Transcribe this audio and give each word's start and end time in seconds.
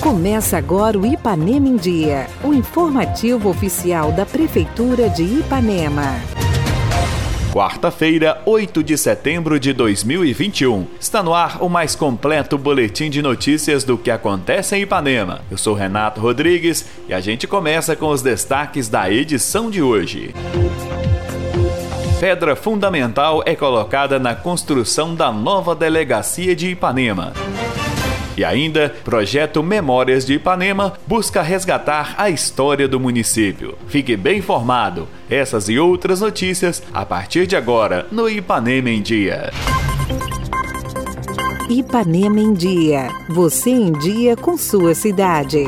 Começa 0.00 0.58
agora 0.58 0.98
o 0.98 1.06
Ipanema 1.06 1.68
em 1.68 1.76
Dia, 1.76 2.26
o 2.42 2.52
informativo 2.52 3.48
oficial 3.48 4.12
da 4.12 4.26
Prefeitura 4.26 5.08
de 5.08 5.22
Ipanema. 5.22 6.20
Quarta-feira, 7.52 8.40
8 8.46 8.82
de 8.82 8.96
setembro 8.96 9.60
de 9.60 9.72
2021. 9.72 10.86
Está 10.98 11.22
no 11.22 11.34
ar 11.34 11.62
o 11.62 11.68
mais 11.68 11.94
completo 11.94 12.56
boletim 12.56 13.10
de 13.10 13.20
notícias 13.20 13.84
do 13.84 13.98
que 13.98 14.10
acontece 14.10 14.74
em 14.74 14.82
Ipanema. 14.82 15.42
Eu 15.50 15.58
sou 15.58 15.74
Renato 15.74 16.20
Rodrigues 16.20 16.84
e 17.06 17.12
a 17.12 17.20
gente 17.20 17.46
começa 17.46 17.94
com 17.94 18.08
os 18.08 18.22
destaques 18.22 18.88
da 18.88 19.10
edição 19.10 19.70
de 19.70 19.82
hoje. 19.82 20.34
Pedra 22.22 22.54
fundamental 22.54 23.42
é 23.44 23.56
colocada 23.56 24.16
na 24.16 24.32
construção 24.32 25.12
da 25.12 25.32
nova 25.32 25.74
delegacia 25.74 26.54
de 26.54 26.68
Ipanema. 26.68 27.32
E 28.36 28.44
ainda, 28.44 28.94
projeto 29.02 29.60
Memórias 29.60 30.24
de 30.24 30.34
Ipanema 30.34 30.92
busca 31.04 31.42
resgatar 31.42 32.14
a 32.16 32.30
história 32.30 32.86
do 32.86 33.00
município. 33.00 33.76
Fique 33.88 34.16
bem 34.16 34.38
informado. 34.38 35.08
Essas 35.28 35.68
e 35.68 35.80
outras 35.80 36.20
notícias 36.20 36.80
a 36.94 37.04
partir 37.04 37.44
de 37.44 37.56
agora 37.56 38.06
no 38.12 38.30
Ipanema 38.30 38.90
em 38.90 39.02
Dia. 39.02 39.50
Ipanema 41.68 42.38
em 42.38 42.54
Dia. 42.54 43.08
Você 43.30 43.70
em 43.70 43.90
dia 43.90 44.36
com 44.36 44.56
sua 44.56 44.94
cidade. 44.94 45.64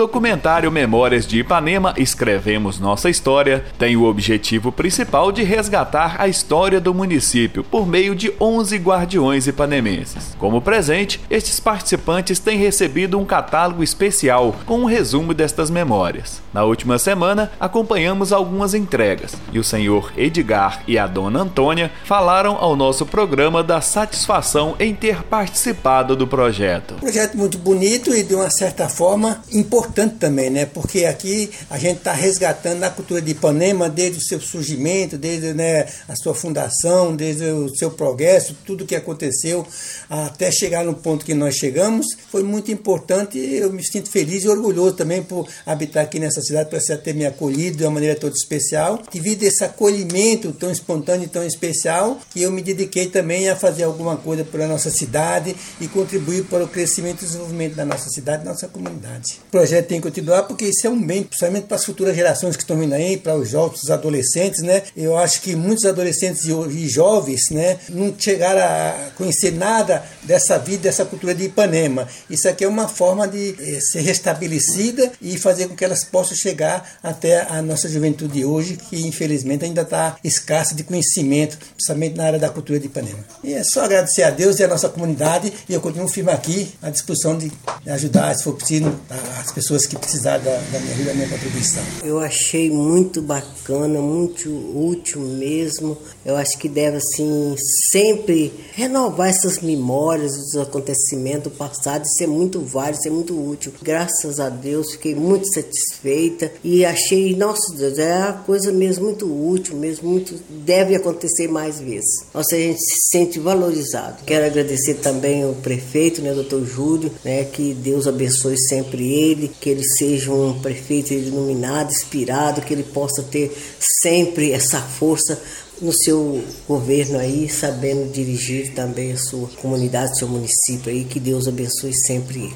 Documentário 0.00 0.72
Memórias 0.72 1.26
de 1.26 1.40
Ipanema 1.40 1.92
Escrevemos 1.98 2.80
Nossa 2.80 3.10
História 3.10 3.66
tem 3.78 3.98
o 3.98 4.04
objetivo 4.04 4.72
principal 4.72 5.30
de 5.30 5.42
resgatar 5.42 6.16
a 6.18 6.26
história 6.26 6.80
do 6.80 6.94
município 6.94 7.62
por 7.62 7.86
meio 7.86 8.16
de 8.16 8.32
11 8.40 8.78
guardiões 8.78 9.46
ipanemenses. 9.46 10.34
Como 10.38 10.62
presente, 10.62 11.20
estes 11.28 11.60
participantes 11.60 12.38
têm 12.38 12.56
recebido 12.56 13.18
um 13.18 13.26
catálogo 13.26 13.82
especial 13.82 14.56
com 14.64 14.78
um 14.78 14.84
resumo 14.86 15.34
destas 15.34 15.68
memórias. 15.68 16.40
Na 16.50 16.64
última 16.64 16.98
semana, 16.98 17.52
acompanhamos 17.60 18.32
algumas 18.32 18.72
entregas 18.72 19.34
e 19.52 19.58
o 19.58 19.64
senhor 19.64 20.14
Edgar 20.16 20.82
e 20.88 20.96
a 20.96 21.06
dona 21.06 21.40
Antônia 21.40 21.92
falaram 22.06 22.56
ao 22.56 22.74
nosso 22.74 23.04
programa 23.04 23.62
da 23.62 23.82
satisfação 23.82 24.76
em 24.80 24.94
ter 24.94 25.24
participado 25.24 26.16
do 26.16 26.26
projeto. 26.26 26.94
Projeto 26.94 27.36
muito 27.36 27.58
bonito 27.58 28.14
e 28.14 28.22
de 28.22 28.34
uma 28.34 28.48
certa 28.48 28.88
forma 28.88 29.42
importante 29.52 29.89
importante 29.90 30.16
também, 30.16 30.48
né? 30.48 30.66
Porque 30.66 31.04
aqui 31.04 31.50
a 31.68 31.76
gente 31.76 31.98
está 31.98 32.12
resgatando 32.12 32.82
a 32.84 32.90
cultura 32.90 33.20
de 33.20 33.32
Ipanema 33.32 33.88
desde 33.88 34.18
o 34.18 34.22
seu 34.22 34.40
surgimento, 34.40 35.18
desde 35.18 35.52
né, 35.52 35.86
a 36.08 36.14
sua 36.14 36.34
fundação, 36.34 37.14
desde 37.14 37.44
o 37.44 37.68
seu 37.76 37.90
progresso, 37.90 38.56
tudo 38.64 38.86
que 38.86 38.94
aconteceu 38.94 39.66
até 40.08 40.50
chegar 40.50 40.84
no 40.84 40.94
ponto 40.94 41.24
que 41.24 41.34
nós 41.34 41.56
chegamos. 41.56 42.06
Foi 42.30 42.42
muito 42.42 42.70
importante 42.70 43.38
eu 43.38 43.72
me 43.72 43.84
sinto 43.84 44.08
feliz 44.08 44.44
e 44.44 44.48
orgulhoso 44.48 44.94
também 44.94 45.22
por 45.22 45.48
habitar 45.66 46.04
aqui 46.04 46.18
nessa 46.18 46.40
cidade, 46.40 46.70
por 46.70 46.80
você 46.80 46.96
ter 46.96 47.14
me 47.14 47.26
acolhido 47.26 47.78
de 47.78 47.84
uma 47.84 47.90
maneira 47.90 48.14
toda 48.14 48.34
especial. 48.34 49.02
Devido 49.12 49.42
a 49.42 49.46
esse 49.46 49.64
acolhimento 49.64 50.52
tão 50.52 50.70
espontâneo 50.70 51.24
e 51.24 51.28
tão 51.28 51.44
especial, 51.44 52.20
que 52.30 52.42
eu 52.42 52.52
me 52.52 52.62
dediquei 52.62 53.06
também 53.06 53.48
a 53.48 53.56
fazer 53.56 53.82
alguma 53.82 54.16
coisa 54.16 54.44
pela 54.44 54.68
nossa 54.68 54.90
cidade 54.90 55.56
e 55.80 55.88
contribuir 55.88 56.44
para 56.44 56.64
o 56.64 56.68
crescimento 56.68 57.22
e 57.22 57.26
desenvolvimento 57.26 57.74
da 57.74 57.84
nossa 57.84 58.08
cidade, 58.08 58.44
da 58.44 58.50
nossa 58.50 58.68
comunidade. 58.68 59.40
Projeto 59.70 59.86
tem 59.86 60.00
que 60.00 60.08
continuar 60.08 60.42
porque 60.42 60.66
isso 60.66 60.86
é 60.86 60.90
um 60.90 61.00
bem, 61.00 61.22
principalmente 61.22 61.66
para 61.66 61.76
as 61.76 61.84
futuras 61.84 62.14
gerações 62.16 62.56
que 62.56 62.62
estão 62.62 62.76
vindo 62.76 62.92
aí, 62.92 63.16
para 63.16 63.36
os 63.36 63.48
jovens, 63.48 63.82
os 63.84 63.90
adolescentes, 63.90 64.62
né? 64.62 64.82
Eu 64.96 65.16
acho 65.16 65.40
que 65.40 65.54
muitos 65.54 65.84
adolescentes 65.84 66.44
e 66.44 66.88
jovens, 66.88 67.50
né, 67.50 67.78
não 67.88 68.14
chegaram 68.18 68.60
a 68.60 69.10
conhecer 69.16 69.52
nada 69.52 70.02
dessa 70.30 70.56
vida, 70.60 70.84
dessa 70.84 71.04
cultura 71.04 71.34
de 71.34 71.46
Ipanema. 71.46 72.06
Isso 72.30 72.48
aqui 72.48 72.62
é 72.62 72.68
uma 72.68 72.86
forma 72.86 73.26
de 73.26 73.56
eh, 73.58 73.80
ser 73.80 74.00
restabelecida 74.02 75.10
e 75.20 75.36
fazer 75.36 75.66
com 75.66 75.74
que 75.74 75.84
elas 75.84 76.04
possam 76.04 76.36
chegar 76.36 76.88
até 77.02 77.40
a 77.50 77.60
nossa 77.60 77.88
juventude 77.88 78.44
hoje, 78.44 78.76
que 78.76 79.04
infelizmente 79.04 79.64
ainda 79.64 79.82
está 79.82 80.16
escassa 80.22 80.72
de 80.72 80.84
conhecimento, 80.84 81.58
principalmente 81.74 82.16
na 82.16 82.26
área 82.26 82.38
da 82.38 82.48
cultura 82.48 82.78
de 82.78 82.86
Ipanema. 82.86 83.18
E 83.42 83.54
é 83.54 83.64
só 83.64 83.84
agradecer 83.84 84.22
a 84.22 84.30
Deus 84.30 84.60
e 84.60 84.62
a 84.62 84.68
nossa 84.68 84.88
comunidade 84.88 85.52
e 85.68 85.74
eu 85.74 85.80
continuo 85.80 86.06
firme 86.06 86.30
aqui 86.30 86.72
à 86.80 86.90
disposição 86.90 87.36
de 87.36 87.50
ajudar, 87.88 88.32
se 88.36 88.44
for 88.44 88.54
possível, 88.54 88.94
as 89.40 89.50
pessoas 89.50 89.84
que 89.84 89.98
precisarem 89.98 90.44
da, 90.44 90.52
da 90.52 90.78
minha 90.78 91.06
da 91.06 91.14
minha 91.14 91.28
contribuição. 91.28 91.82
Eu 92.04 92.20
achei 92.20 92.70
muito 92.70 93.20
bacana, 93.20 94.00
muito 94.00 94.48
útil 94.48 95.22
mesmo. 95.22 95.98
Eu 96.24 96.36
acho 96.36 96.56
que 96.56 96.68
deve, 96.68 96.98
assim, 96.98 97.56
sempre 97.90 98.52
renovar 98.74 99.28
essas 99.30 99.58
memórias 99.58 100.19
dos 100.26 100.56
acontecimentos 100.56 101.44
do 101.44 101.50
passado 101.50 102.04
e 102.04 102.18
ser 102.18 102.26
muito 102.26 102.60
válido, 102.60 103.02
ser 103.02 103.10
muito 103.10 103.34
útil. 103.34 103.72
Graças 103.82 104.38
a 104.38 104.48
Deus, 104.48 104.92
fiquei 104.92 105.14
muito 105.14 105.46
satisfeita 105.52 106.52
e 106.62 106.84
achei, 106.84 107.34
nossa 107.34 107.74
Deus, 107.74 107.98
é 107.98 108.12
a 108.12 108.32
coisa 108.32 108.72
mesmo 108.72 109.04
muito 109.04 109.26
útil, 109.26 109.76
mesmo 109.76 110.08
muito, 110.08 110.34
deve 110.48 110.94
acontecer 110.94 111.48
mais 111.48 111.80
vezes. 111.80 112.24
Nossa, 112.32 112.54
a 112.54 112.58
gente 112.58 112.80
se 112.80 113.10
sente 113.10 113.38
valorizado. 113.38 114.22
Quero 114.24 114.46
agradecer 114.46 114.94
também 114.94 115.42
ao 115.42 115.54
prefeito, 115.54 116.20
né, 116.20 116.32
doutor 116.34 116.64
Júlio, 116.64 117.10
né, 117.24 117.44
que 117.44 117.74
Deus 117.74 118.06
abençoe 118.06 118.58
sempre 118.58 119.12
ele, 119.12 119.50
que 119.60 119.70
ele 119.70 119.84
seja 119.98 120.32
um 120.32 120.58
prefeito 120.60 121.12
iluminado, 121.12 121.90
inspirado, 121.90 122.62
que 122.62 122.72
ele 122.72 122.82
possa 122.82 123.22
ter 123.22 123.56
sempre 124.02 124.52
essa 124.52 124.80
força 124.80 125.40
no 125.80 125.92
seu 125.92 126.42
governo 126.68 127.18
aí, 127.18 127.48
sabendo 127.48 128.12
dirigir 128.12 128.74
também 128.74 129.12
a 129.12 129.16
sua 129.16 129.48
comunidade, 129.60 130.18
seu 130.18 130.28
município 130.28 130.90
aí, 130.90 131.04
que 131.04 131.18
Deus 131.18 131.48
abençoe 131.48 131.92
sempre. 132.06 132.52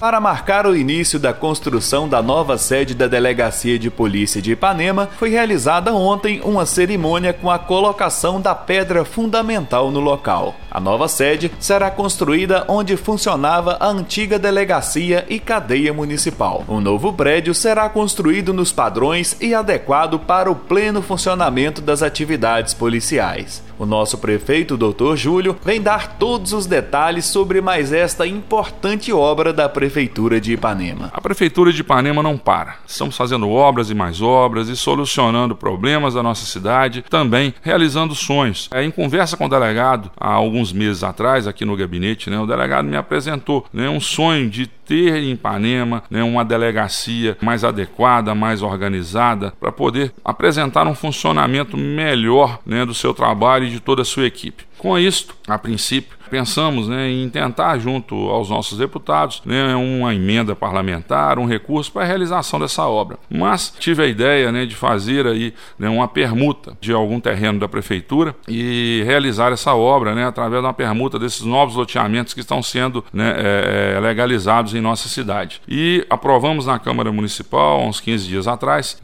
Para 0.00 0.18
marcar 0.18 0.66
o 0.66 0.74
início 0.74 1.18
da 1.18 1.34
construção 1.34 2.08
da 2.08 2.22
nova 2.22 2.56
sede 2.56 2.94
da 2.94 3.06
Delegacia 3.06 3.78
de 3.78 3.90
Polícia 3.90 4.40
de 4.40 4.52
Ipanema, 4.52 5.10
foi 5.18 5.28
realizada 5.28 5.92
ontem 5.92 6.40
uma 6.42 6.64
cerimônia 6.64 7.34
com 7.34 7.50
a 7.50 7.58
colocação 7.58 8.40
da 8.40 8.54
pedra 8.54 9.04
fundamental 9.04 9.90
no 9.90 10.00
local. 10.00 10.54
A 10.70 10.80
nova 10.80 11.06
sede 11.06 11.52
será 11.60 11.90
construída 11.90 12.64
onde 12.66 12.96
funcionava 12.96 13.76
a 13.78 13.88
antiga 13.88 14.38
delegacia 14.38 15.26
e 15.28 15.38
cadeia 15.38 15.92
municipal. 15.92 16.64
O 16.66 16.80
novo 16.80 17.12
prédio 17.12 17.52
será 17.52 17.86
construído 17.90 18.54
nos 18.54 18.72
padrões 18.72 19.36
e 19.38 19.54
adequado 19.54 20.18
para 20.18 20.50
o 20.50 20.56
pleno 20.56 21.02
funcionamento 21.02 21.82
das 21.82 22.02
atividades 22.02 22.72
policiais. 22.72 23.62
O 23.80 23.86
nosso 23.86 24.18
prefeito, 24.18 24.76
Dr. 24.76 25.16
Júlio, 25.16 25.56
vem 25.64 25.80
dar 25.80 26.18
todos 26.18 26.52
os 26.52 26.66
detalhes 26.66 27.24
sobre 27.24 27.62
mais 27.62 27.94
esta 27.94 28.26
importante 28.26 29.10
obra 29.10 29.54
da 29.54 29.70
Prefeitura 29.70 30.38
de 30.38 30.52
Ipanema. 30.52 31.08
A 31.14 31.18
Prefeitura 31.18 31.72
de 31.72 31.80
Ipanema 31.80 32.22
não 32.22 32.36
para. 32.36 32.76
Estamos 32.86 33.16
fazendo 33.16 33.48
obras 33.48 33.88
e 33.88 33.94
mais 33.94 34.20
obras 34.20 34.68
e 34.68 34.76
solucionando 34.76 35.56
problemas 35.56 36.12
da 36.12 36.22
nossa 36.22 36.44
cidade, 36.44 37.02
também 37.08 37.54
realizando 37.62 38.14
sonhos. 38.14 38.68
É, 38.70 38.84
em 38.84 38.90
conversa 38.90 39.34
com 39.34 39.46
o 39.46 39.48
delegado, 39.48 40.10
há 40.14 40.30
alguns 40.30 40.74
meses 40.74 41.02
atrás, 41.02 41.48
aqui 41.48 41.64
no 41.64 41.74
gabinete, 41.74 42.28
né, 42.28 42.38
o 42.38 42.46
delegado 42.46 42.84
me 42.84 42.98
apresentou 42.98 43.64
né, 43.72 43.88
um 43.88 43.98
sonho 43.98 44.50
de 44.50 44.66
ter 44.90 45.22
em 45.22 45.30
Ipanema 45.30 46.02
né, 46.10 46.20
uma 46.22 46.44
delegacia 46.44 47.38
mais 47.40 47.62
adequada, 47.62 48.34
mais 48.34 48.60
organizada, 48.60 49.54
para 49.58 49.70
poder 49.70 50.12
apresentar 50.24 50.86
um 50.88 50.96
funcionamento 50.96 51.76
melhor 51.76 52.58
né, 52.66 52.84
do 52.84 52.92
seu 52.92 53.14
trabalho 53.14 53.69
de 53.70 53.80
toda 53.80 54.02
a 54.02 54.04
sua 54.04 54.26
equipe. 54.26 54.64
Com 54.80 54.98
isto, 54.98 55.34
a 55.46 55.58
princípio, 55.58 56.16
pensamos 56.30 56.88
né, 56.88 57.10
em 57.10 57.28
tentar, 57.28 57.76
junto 57.78 58.14
aos 58.30 58.48
nossos 58.48 58.78
deputados, 58.78 59.42
né, 59.44 59.74
uma 59.74 60.14
emenda 60.14 60.56
parlamentar, 60.56 61.38
um 61.38 61.44
recurso 61.44 61.92
para 61.92 62.02
a 62.02 62.06
realização 62.06 62.58
dessa 62.58 62.86
obra. 62.86 63.18
Mas 63.28 63.74
tive 63.78 64.02
a 64.02 64.06
ideia 64.06 64.50
né, 64.50 64.64
de 64.64 64.74
fazer 64.74 65.26
aí 65.26 65.52
né, 65.78 65.88
uma 65.90 66.08
permuta 66.08 66.74
de 66.80 66.94
algum 66.94 67.20
terreno 67.20 67.58
da 67.58 67.68
prefeitura 67.68 68.34
e 68.48 69.02
realizar 69.04 69.52
essa 69.52 69.74
obra 69.74 70.14
né, 70.14 70.24
através 70.24 70.62
de 70.62 70.66
uma 70.66 70.72
permuta 70.72 71.18
desses 71.18 71.42
novos 71.42 71.74
loteamentos 71.74 72.32
que 72.32 72.40
estão 72.40 72.62
sendo 72.62 73.04
é, 73.14 73.98
legalizados 74.00 74.74
em 74.74 74.80
nossa 74.80 75.08
cidade. 75.08 75.60
E 75.68 76.06
aprovamos 76.08 76.64
na 76.64 76.78
Câmara 76.78 77.12
Municipal, 77.12 77.82
uns 77.82 78.00
15 78.00 78.26
dias 78.26 78.46
atrás, 78.46 78.96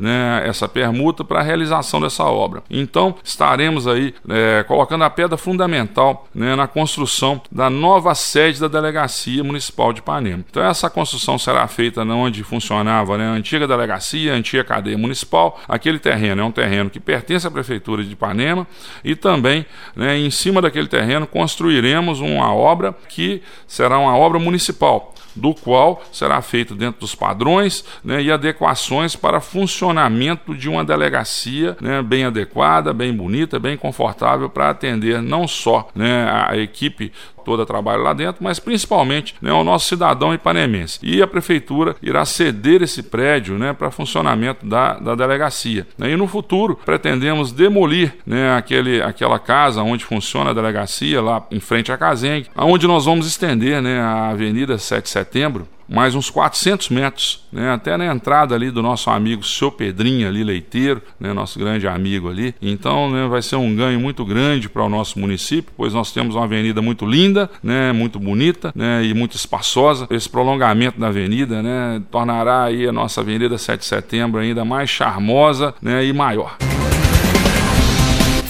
essa 0.45 0.69
permuta 0.69 1.25
para 1.25 1.41
a 1.41 1.43
realização 1.43 2.01
dessa 2.01 2.25
obra. 2.25 2.63
Então, 2.71 3.17
estaremos 3.25 3.89
aí 3.89 4.15
é, 4.29 4.65
colocando 4.67 5.03
a 5.05 5.11
pedra 5.11 5.37
fundamental 5.37 5.66
fundamental 5.67 6.29
né, 6.33 6.55
na 6.55 6.67
construção 6.69 7.43
da 7.51 7.69
nova 7.69 8.15
sede 8.15 8.61
da 8.61 8.69
Delegacia 8.69 9.43
Municipal 9.43 9.93
de 9.93 9.99
Ipanema. 9.99 10.45
Então, 10.49 10.63
essa 10.63 10.89
construção 10.89 11.39
será 11.39 11.67
feita 11.67 12.03
onde 12.03 12.45
funcionava 12.45 13.19
né, 13.19 13.27
a 13.29 13.33
antiga 13.33 13.67
delegacia, 13.67 14.33
a 14.33 14.37
antiga 14.37 14.63
cadeia 14.63 14.97
municipal. 14.97 15.61
Aquele 15.69 15.99
terreno 15.99 16.43
é 16.43 16.45
um 16.45 16.53
terreno 16.53 16.89
que 16.89 17.01
pertence 17.01 17.47
à 17.47 17.51
Prefeitura 17.51 18.05
de 18.05 18.13
Ipanema 18.13 18.67
e 19.05 19.17
também, 19.17 19.67
né, 19.95 20.17
em 20.17 20.31
cima 20.31 20.63
daquele 20.63 20.87
terreno, 20.87 21.27
construiremos 21.27 22.21
uma 22.21 22.55
obra 22.55 22.95
que 23.09 23.43
será 23.67 23.99
uma 23.99 24.17
obra 24.17 24.39
municipal 24.39 25.13
do 25.37 25.55
qual 25.55 26.03
será 26.11 26.41
feito 26.41 26.75
dentro 26.75 27.01
dos 27.01 27.15
padrões 27.15 27.85
né, 28.03 28.23
e 28.23 28.33
adequações 28.33 29.15
para 29.15 29.41
funcionamento 29.41 30.55
de 30.55 30.69
uma 30.69 30.83
delegacia 30.83 31.77
né, 31.81 32.03
bem 32.03 32.25
adequada, 32.25 32.93
bem 32.93 33.13
bonita, 33.13 33.59
bem 33.59 33.77
confortável 33.77 34.49
para 34.49 34.71
atender 34.71 35.21
não 35.21 35.47
só 35.57 35.89
né, 35.95 36.29
a 36.31 36.57
equipe 36.57 37.13
toda 37.47 37.65
trabalha 37.65 38.03
lá 38.03 38.13
dentro, 38.13 38.43
mas 38.43 38.59
principalmente 38.59 39.37
né, 39.41 39.53
o 39.53 39.63
nosso 39.63 39.87
cidadão 39.87 40.35
ipanemense. 40.35 40.99
E 41.01 41.23
a 41.23 41.29
prefeitura 41.29 41.95
irá 42.03 42.25
ceder 42.25 42.83
esse 42.83 43.05
prédio 43.05 43.57
né, 43.57 43.73
para 43.73 43.93
funcionamento 43.93 44.67
da, 44.67 44.95
da 44.95 45.15
delegacia. 45.15 45.87
E 45.97 46.17
no 46.17 46.27
futuro 46.27 46.77
pretendemos 46.85 47.53
demolir 47.53 48.17
né, 48.27 48.57
aquele, 48.57 49.01
aquela 49.01 49.39
casa 49.39 49.81
onde 49.83 50.05
funciona 50.05 50.51
a 50.51 50.55
delegacia, 50.55 51.23
lá 51.23 51.47
em 51.53 51.61
frente 51.61 51.93
à 51.93 51.97
Casengue, 51.97 52.51
onde 52.57 52.89
nós 52.89 53.05
vamos 53.05 53.29
estender 53.29 53.81
né, 53.81 54.01
a 54.01 54.31
Avenida 54.31 54.77
7 54.77 55.05
de 55.05 55.11
Setembro 55.11 55.69
mais 55.89 56.15
uns 56.15 56.29
400 56.31 56.89
metros, 56.89 57.45
né, 57.53 57.71
até 57.71 57.97
na 57.97 58.07
entrada 58.07 58.55
ali 58.55 58.71
do 58.71 58.83
nosso 58.83 59.09
amigo 59.11 59.45
seu 59.45 59.71
Pedrinho 59.71 60.27
ali, 60.29 60.43
leiteiro, 60.43 61.01
né, 61.19 61.33
nosso 61.33 61.59
grande 61.59 61.87
amigo 61.87 62.29
ali. 62.29 62.55
Então, 62.61 63.11
né, 63.11 63.27
vai 63.29 63.43
ser 63.43 63.57
um 63.57 63.75
ganho 63.75 64.01
muito 64.01 64.25
grande 64.25 64.69
para 64.69 64.83
o 64.83 64.89
nosso 64.89 65.19
município, 65.19 65.73
pois 65.77 65.95
nós 65.95 66.13
temos 66.13 66.35
uma 66.35 66.45
avenida 66.45 66.83
muito 66.83 67.07
linda, 67.07 67.36
né, 67.63 67.93
muito 67.93 68.19
bonita, 68.19 68.73
né, 68.75 69.05
e 69.05 69.13
muito 69.15 69.37
espaçosa. 69.37 70.07
Esse 70.11 70.29
prolongamento 70.29 70.99
da 70.99 71.09
avenida, 71.09 71.63
né, 71.63 72.03
tornará 72.11 72.65
aí 72.65 72.87
a 72.87 72.93
nossa 72.93 73.21
Avenida 73.21 73.59
7 73.59 73.81
de 73.81 73.87
Setembro 73.87 74.41
ainda 74.41 74.65
mais 74.65 74.89
charmosa, 74.89 75.75
né, 75.83 76.05
e 76.05 76.13
maior. 76.13 76.57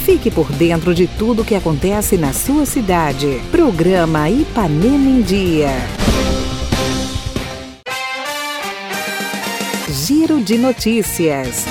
Fique 0.05 0.31
por 0.31 0.51
dentro 0.53 0.95
de 0.95 1.09
tudo 1.09 1.45
que 1.45 1.55
acontece 1.55 2.17
na 2.17 2.33
sua 2.33 2.65
cidade. 2.65 3.41
Programa 3.51 4.31
Ipanema 4.31 5.11
em 5.11 5.21
Dia. 5.21 5.71
Giro 9.91 10.41
de 10.41 10.57
Notícias. 10.57 11.67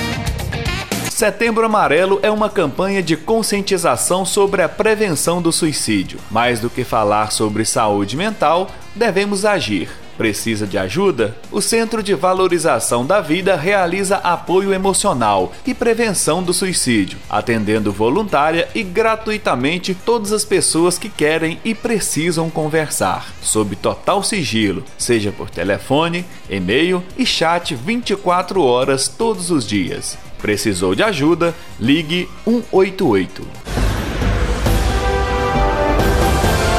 Setembro 1.15 1.65
Amarelo 1.65 2.19
é 2.21 2.29
uma 2.29 2.50
campanha 2.50 3.01
de 3.01 3.15
conscientização 3.15 4.25
sobre 4.25 4.62
a 4.62 4.67
prevenção 4.67 5.41
do 5.41 5.50
suicídio. 5.50 6.19
Mais 6.29 6.59
do 6.59 6.69
que 6.69 6.83
falar 6.83 7.31
sobre 7.31 7.63
saúde 7.63 8.17
mental, 8.17 8.69
devemos 8.94 9.45
agir. 9.45 9.88
Precisa 10.17 10.67
de 10.67 10.77
ajuda? 10.77 11.33
O 11.53 11.62
Centro 11.62 12.03
de 12.03 12.13
Valorização 12.13 13.06
da 13.06 13.21
Vida 13.21 13.56
realiza 13.56 14.17
apoio 14.17 14.73
emocional 14.73 15.53
e 15.65 15.73
prevenção 15.73 16.44
do 16.44 16.53
suicídio, 16.53 17.17
atendendo 17.29 17.94
voluntária 17.94 18.67
e 18.75 18.83
gratuitamente 18.83 19.95
todas 19.95 20.33
as 20.33 20.44
pessoas 20.44 20.97
que 20.97 21.07
querem 21.07 21.62
e 21.63 21.73
precisam 21.73 22.50
conversar, 22.50 23.33
sob 23.41 23.77
total 23.77 24.21
sigilo, 24.21 24.83
seja 24.97 25.31
por 25.31 25.50
telefone, 25.50 26.25
e-mail 26.50 27.01
e 27.17 27.25
chat 27.25 27.73
24 27.73 28.62
horas 28.62 29.07
todos 29.07 29.50
os 29.50 29.65
dias. 29.65 30.17
Precisou 30.45 30.94
de 30.94 31.01
ajuda? 31.01 31.56
Ligue 31.80 32.30
188. 32.44 33.47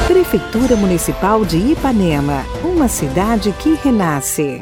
Prefeitura 0.07 0.77
Municipal 0.77 1.43
de 1.43 1.57
Ipanema, 1.57 2.45
uma 2.63 2.87
cidade 2.87 3.53
que 3.59 3.73
renasce. 3.83 4.61